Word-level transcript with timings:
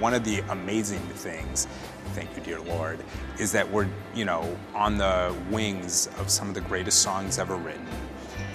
one 0.00 0.14
of 0.14 0.24
the 0.24 0.40
amazing 0.48 0.98
things, 0.98 1.68
thank 2.14 2.34
you, 2.34 2.42
dear 2.42 2.60
Lord, 2.60 2.98
is 3.38 3.52
that 3.52 3.70
we're, 3.70 3.86
you 4.14 4.24
know, 4.24 4.56
on 4.74 4.96
the 4.96 5.34
wings 5.50 6.08
of 6.18 6.30
some 6.30 6.48
of 6.48 6.54
the 6.54 6.62
greatest 6.62 7.02
songs 7.02 7.38
ever 7.38 7.56
written. 7.56 7.86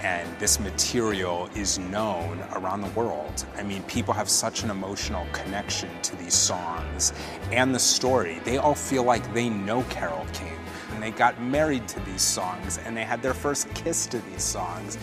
And 0.02 0.28
this 0.38 0.60
material 0.60 1.48
is 1.54 1.78
known 1.78 2.44
around 2.52 2.82
the 2.82 2.90
world. 2.90 3.46
I 3.56 3.62
mean, 3.62 3.82
people 3.84 4.12
have 4.12 4.28
such 4.28 4.62
an 4.62 4.70
emotional 4.70 5.26
connection 5.32 5.88
to 6.02 6.16
these 6.16 6.34
songs 6.34 7.12
and 7.52 7.74
the 7.74 7.78
story. 7.78 8.40
They 8.44 8.58
all 8.58 8.74
feel 8.74 9.04
like 9.04 9.32
they 9.32 9.48
know 9.48 9.84
Carole 9.84 10.26
King. 10.32 10.58
And 10.92 11.02
they 11.02 11.10
got 11.10 11.40
married 11.40 11.86
to 11.88 12.00
these 12.00 12.22
songs 12.22 12.78
and 12.78 12.96
they 12.96 13.04
had 13.04 13.22
their 13.22 13.34
first 13.34 13.72
kiss 13.74 14.06
to 14.06 14.18
these 14.30 14.42
songs. 14.42 14.98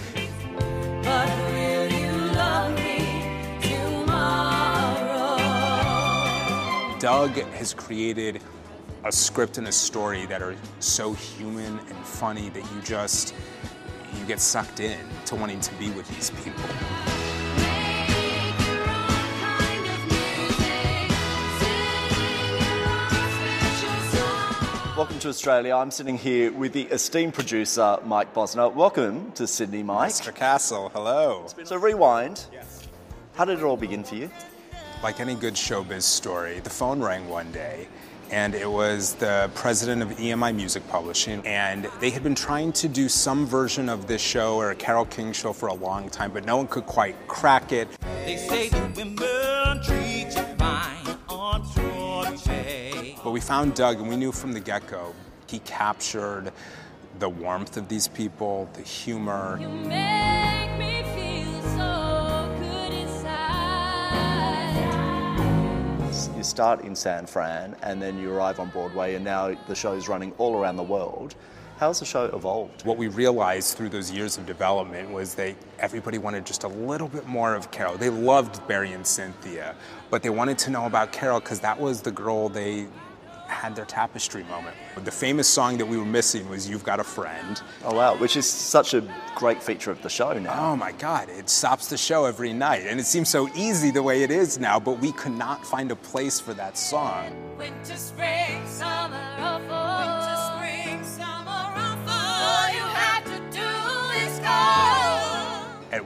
Doug 7.04 7.32
has 7.32 7.74
created 7.74 8.42
a 9.04 9.12
script 9.12 9.58
and 9.58 9.68
a 9.68 9.74
story 9.74 10.26
that 10.28 10.42
are 10.42 10.56
so 10.80 11.12
human 11.12 11.78
and 11.78 11.98
funny 12.06 12.48
that 12.48 12.64
you 12.74 12.82
just 12.82 13.36
you 14.18 14.26
get 14.26 14.40
sucked 14.40 14.80
in 14.80 14.98
to 15.26 15.36
wanting 15.36 15.60
to 15.60 15.74
be 15.74 15.90
with 15.92 16.08
these 16.08 16.30
people. 16.30 16.64
Make 17.58 18.58
your 18.66 18.84
own 18.84 19.10
kind 19.42 19.86
of 19.86 20.00
music. 20.08 21.12
Sing 21.60 21.76
your 22.64 22.88
own 22.88 23.10
special 23.36 24.00
song. 24.18 24.96
Welcome 24.96 25.20
to 25.20 25.28
Australia. 25.28 25.76
I'm 25.76 25.92
sitting 25.92 26.18
here 26.18 26.54
with 26.54 26.72
the 26.72 26.84
esteemed 26.84 27.34
producer, 27.34 27.98
Mike 28.06 28.34
Bosner. 28.34 28.74
Welcome 28.74 29.34
to 29.34 29.46
Sydney, 29.46 29.84
Mike. 29.84 30.14
Mr. 30.14 30.34
Castle, 30.34 30.88
hello. 30.94 31.48
So, 31.66 31.76
rewind. 31.76 32.46
Yes. 32.54 32.88
How 33.34 33.44
did 33.44 33.60
it 33.60 33.66
all 33.66 33.76
begin 33.76 34.06
for 34.06 34.16
you? 34.16 34.30
Like 35.04 35.20
any 35.20 35.36
good 35.36 35.56
showbiz 35.56 36.04
story, 36.04 36.62
the 36.62 36.70
phone 36.70 37.02
rang 37.02 37.28
one 37.28 37.52
day, 37.52 37.90
and 38.32 38.56
it 38.56 38.72
was 38.72 39.16
the 39.16 39.52
president 39.54 40.02
of 40.02 40.12
EMI 40.12 40.56
Music 40.56 40.88
Publishing, 40.88 41.46
and 41.46 41.90
they 42.00 42.10
had 42.10 42.24
been 42.24 42.36
trying 42.36 42.72
to 42.72 42.88
do 42.88 43.10
some 43.10 43.46
version 43.46 43.90
of 43.90 44.08
this 44.08 44.22
show 44.22 44.56
or 44.56 44.72
a 44.72 44.76
Carole 44.76 45.04
King 45.04 45.34
show 45.34 45.52
for 45.52 45.68
a 45.68 45.74
long 45.74 46.10
time, 46.10 46.32
but 46.32 46.46
no 46.46 46.56
one 46.56 46.68
could 46.68 46.86
quite 46.86 47.18
crack 47.28 47.74
it. 47.74 47.90
They 48.24 48.38
say 48.38 48.70
the 48.70 48.80
women 48.96 49.84
treat 49.84 50.28
you 50.38 50.56
fine 50.58 51.18
on 51.28 51.68
Georgia. 51.76 53.16
But 53.22 53.32
we 53.32 53.42
found 53.42 53.76
Doug, 53.76 54.00
and 54.00 54.08
we 54.08 54.16
knew 54.16 54.32
from 54.32 54.54
the 54.54 54.62
get 54.62 54.88
go, 54.88 55.14
he 55.48 55.60
captured 55.60 56.54
the 57.20 57.28
warmth 57.28 57.76
of 57.76 57.90
these 57.90 58.08
people, 58.08 58.70
the 58.72 58.84
humor. 58.84 59.60
Start 66.54 66.82
in 66.82 66.96
San 66.96 67.26
Fran 67.26 67.76
and 67.82 68.00
then 68.00 68.20
you 68.20 68.32
arrive 68.32 68.60
on 68.60 68.70
Broadway, 68.70 69.16
and 69.16 69.26
now 69.26 69.58
the 69.68 69.74
show's 69.74 70.08
running 70.08 70.34
all 70.38 70.56
around 70.56 70.76
the 70.76 70.84
world. 70.84 71.34
How's 71.78 72.00
the 72.00 72.06
show 72.06 72.26
evolved? 72.26 72.86
What 72.86 72.96
we 72.96 73.08
realized 73.08 73.76
through 73.76 73.90
those 73.90 74.12
years 74.12 74.38
of 74.38 74.46
development 74.46 75.12
was 75.12 75.34
that 75.34 75.56
everybody 75.80 76.20
wanted 76.20 76.46
just 76.46 76.64
a 76.64 76.68
little 76.68 77.08
bit 77.08 77.26
more 77.26 77.56
of 77.56 77.72
Carole. 77.72 77.98
They 77.98 78.12
loved 78.12 78.68
Barry 78.68 78.92
and 78.92 79.06
Cynthia, 79.06 79.74
but 80.12 80.22
they 80.22 80.30
wanted 80.30 80.60
to 80.60 80.70
know 80.70 80.86
about 80.86 81.12
Carole 81.12 81.40
because 81.40 81.60
that 81.62 81.80
was 81.80 82.04
the 82.04 82.12
girl 82.12 82.50
they 82.50 82.86
had 83.54 83.76
their 83.76 83.86
tapestry 83.86 84.44
moment. 84.44 84.76
The 85.04 85.12
famous 85.12 85.48
song 85.48 85.78
that 85.78 85.86
we 85.86 85.98
were 85.98 86.06
missing 86.06 86.50
was 86.50 86.70
You've 86.70 86.84
Got 86.84 87.00
a 87.00 87.04
Friend. 87.04 87.62
Oh, 87.86 87.96
wow, 87.96 88.18
which 88.18 88.36
is 88.36 88.46
such 88.46 88.94
a 88.94 89.02
great 89.36 89.62
feature 89.62 89.92
of 89.92 90.02
the 90.02 90.10
show 90.10 90.34
now. 90.34 90.72
Oh 90.72 90.76
my 90.76 90.92
God, 90.92 91.30
it 91.30 91.50
stops 91.50 91.88
the 91.88 91.98
show 91.98 92.26
every 92.26 92.54
night. 92.54 92.84
And 92.88 93.00
it 93.00 93.06
seems 93.06 93.30
so 93.30 93.50
easy 93.56 93.92
the 93.92 94.04
way 94.04 94.24
it 94.24 94.32
is 94.32 94.60
now, 94.60 94.80
but 94.80 95.00
we 95.00 95.12
could 95.14 95.32
not 95.32 95.66
find 95.66 95.92
a 95.92 95.96
place 95.96 96.40
for 96.40 96.54
that 96.56 96.78
song. 96.78 97.36
Winter, 97.58 97.96
spring, 97.96 98.66
summer, 98.68 99.22
oh, 99.40 99.62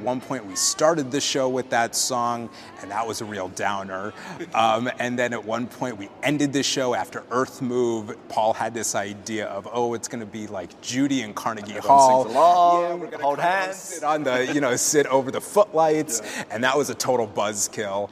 one 0.07 0.21
point, 0.21 0.45
we 0.45 0.55
started 0.55 1.11
the 1.11 1.19
show 1.19 1.49
with 1.49 1.69
that 1.71 1.93
song, 1.93 2.49
and 2.81 2.89
that 2.91 3.05
was 3.05 3.19
a 3.19 3.25
real 3.25 3.49
downer. 3.49 4.13
Um, 4.53 4.89
and 4.97 5.19
then 5.19 5.33
at 5.33 5.43
one 5.43 5.67
point, 5.67 5.97
we 5.97 6.09
ended 6.23 6.53
the 6.53 6.63
show 6.63 6.95
after 6.95 7.23
Earth 7.31 7.61
Move. 7.61 8.15
Paul 8.29 8.53
had 8.53 8.73
this 8.73 8.95
idea 8.95 9.45
of, 9.47 9.67
oh, 9.71 9.93
it's 9.93 10.07
going 10.07 10.21
to 10.21 10.25
be 10.25 10.47
like 10.47 10.79
Judy 10.81 11.21
and 11.21 11.35
Carnegie 11.35 11.73
Hall. 11.73 12.23
sings 12.23 12.33
along, 12.35 12.81
yeah, 12.83 12.93
we're 12.95 13.21
hold 13.21 13.39
hands. 13.39 13.75
sit 13.75 14.03
on 14.03 14.23
the, 14.23 14.51
you 14.53 14.61
know, 14.61 14.75
sit 14.77 15.05
over 15.07 15.29
the 15.31 15.41
footlights, 15.41 16.21
and 16.49 16.63
that 16.63 16.77
was 16.77 16.89
a 16.89 16.95
total 16.95 17.27
buzzkill. 17.27 18.09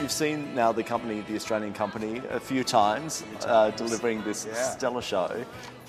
You've 0.00 0.12
seen 0.12 0.54
now 0.54 0.70
the 0.72 0.82
company, 0.84 1.22
the 1.22 1.34
Australian 1.36 1.72
company, 1.72 2.20
a 2.30 2.38
few 2.38 2.62
times, 2.62 3.24
uh, 3.46 3.70
delivering 3.70 4.22
this 4.24 4.46
Yeah. 4.46 4.54
stellar 4.70 5.00
show. 5.02 5.44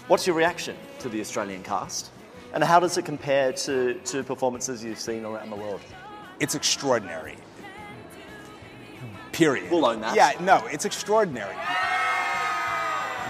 What's 0.08 0.28
your 0.28 0.36
reaction 0.36 0.78
to 1.00 1.10
the 1.10 1.20
Australian 1.20 1.64
cast? 1.64 2.12
And 2.54 2.64
how 2.64 2.80
does 2.80 2.96
it 2.96 3.06
compare 3.06 3.52
to, 3.54 3.96
to 3.96 4.24
performances 4.24 4.84
you've 4.84 5.00
seen 5.00 5.26
around 5.26 5.50
the 5.50 5.56
world? 5.56 5.82
It's 6.40 6.54
extraordinary. 6.54 7.38
Period. 9.32 9.72
We'll 9.72 9.84
own 9.84 10.02
that. 10.02 10.16
Yeah, 10.16 10.34
no, 10.40 10.64
it's 10.68 10.86
extraordinary. 10.86 11.56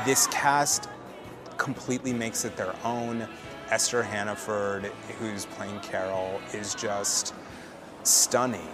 This 0.05 0.27
cast 0.27 0.89
completely 1.57 2.11
makes 2.11 2.43
it 2.43 2.57
their 2.57 2.75
own. 2.83 3.25
Esther 3.71 4.03
Hannaford, 4.03 4.91
who's 5.17 5.45
playing 5.45 5.79
Carole, 5.79 6.41
is 6.53 6.75
just 6.75 7.33
stunning. 8.03 8.67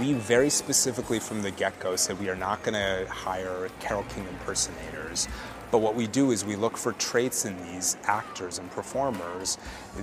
We 0.00 0.14
very 0.14 0.48
specifically 0.48 1.20
from 1.20 1.42
the 1.42 1.50
get 1.50 1.78
go 1.80 1.96
said 1.96 2.18
we 2.18 2.30
are 2.30 2.34
not 2.34 2.62
going 2.62 2.74
to 2.74 3.06
hire 3.12 3.68
Carole 3.78 4.04
King 4.04 4.26
impersonators. 4.28 5.28
But 5.70 5.78
what 5.78 5.94
we 5.94 6.06
do 6.06 6.30
is 6.30 6.44
we 6.44 6.56
look 6.56 6.76
for 6.76 6.92
traits 6.92 7.44
in 7.44 7.56
these 7.72 7.96
actors 8.04 8.58
and 8.58 8.70
performers 8.70 9.58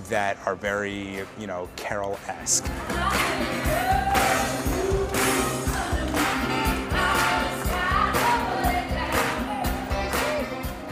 that 0.08 0.38
are 0.46 0.54
very, 0.54 1.24
you 1.38 1.46
know, 1.46 1.68
Carol 1.76 2.18
esque. 2.28 2.64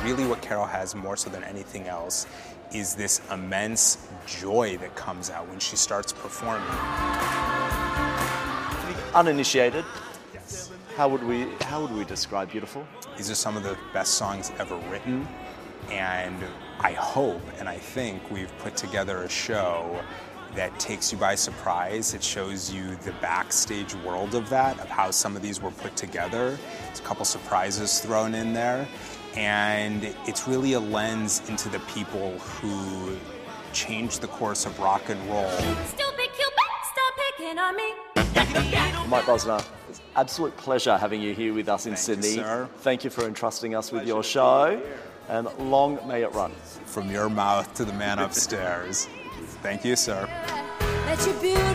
really 0.05 0.27
what 0.27 0.43
Carol 0.43 0.67
has 0.67 0.95
more 0.95 1.17
so 1.17 1.31
than 1.31 1.43
anything 1.45 1.87
else 1.89 2.27
is 2.73 2.95
this 2.95 3.23
immense 3.33 4.06
joy 4.27 4.77
that 4.79 4.95
comes 4.95 5.31
out 5.31 5.49
when 5.49 5.59
she 5.59 5.77
starts 5.77 6.12
performing. 6.12 6.69
Uninitiated, 9.15 9.85
Yes. 10.35 10.71
how 10.97 11.09
would 11.09 11.23
we 11.23 11.49
how 11.62 11.81
would 11.81 11.93
we 11.93 12.05
describe 12.05 12.51
beautiful? 12.51 12.87
These 13.17 13.31
are 13.31 13.35
some 13.35 13.57
of 13.57 13.63
the 13.63 13.77
best 13.93 14.15
songs 14.15 14.51
ever 14.59 14.77
written, 14.91 15.29
and 15.91 16.37
I 16.81 16.93
hope 16.93 17.43
and 17.59 17.69
I 17.69 17.77
think 17.77 18.31
we've 18.31 18.57
put 18.59 18.77
together 18.77 19.23
a 19.23 19.29
show 19.29 20.01
that 20.55 20.79
takes 20.79 21.13
you 21.13 21.19
by 21.19 21.35
surprise. 21.35 22.15
It 22.15 22.23
shows 22.23 22.73
you 22.73 22.97
the 22.97 23.13
backstage 23.21 23.95
world 23.97 24.35
of 24.35 24.49
that, 24.51 24.79
of 24.81 24.89
how 24.89 25.11
some 25.11 25.37
of 25.37 25.43
these 25.43 25.61
were 25.61 25.71
put 25.71 25.97
together. 25.97 26.59
There's 26.87 27.01
a 27.01 27.03
couple 27.03 27.25
surprises 27.25 28.01
thrown 28.01 28.35
in 28.35 28.53
there, 28.53 28.87
and 29.37 30.05
it's 30.27 30.47
really 30.47 30.75
a 30.75 30.81
lens 30.81 31.43
into 31.49 31.69
the 31.69 31.81
people 31.81 32.39
who 32.39 33.17
changed 33.73 34.21
the 34.21 34.29
course 34.29 34.67
of 34.67 34.79
rock 34.79 35.09
and 35.09 35.21
roll. 35.29 35.51
Stupid 35.51 36.31
Cupid, 36.37 36.71
stop 36.93 37.15
picking 37.37 37.59
on 37.59 37.77
me. 37.77 37.95
Mike 39.09 39.25
Bosner, 39.25 39.59
it's 39.59 39.67
an 39.67 39.84
absolute 40.17 40.57
pleasure 40.57 40.97
having 40.97 41.21
you 41.21 41.35
here 41.35 41.53
with 41.55 41.69
us 41.69 41.87
in 41.87 41.95
Thank 41.95 42.09
you, 42.09 42.15
Sydney. 42.23 42.43
sir. 42.43 42.69
Thank 42.79 43.05
you 43.05 43.11
for 43.11 43.27
entrusting 43.27 43.75
us 43.75 43.93
with 43.93 44.07
your 44.07 44.23
show, 44.23 44.81
and 45.29 45.49
long 45.59 45.99
may 46.07 46.23
it 46.23 46.33
run. 46.33 46.53
From 46.87 47.11
your 47.11 47.29
mouth 47.29 47.73
to 47.75 47.85
the 47.85 47.93
man 47.93 48.19
upstairs. 48.19 49.09
Thank 49.63 49.85
you, 49.85 49.97
sir. 49.97 50.27
That 50.79 51.25
you're 51.27 51.41
beautiful 51.41 51.74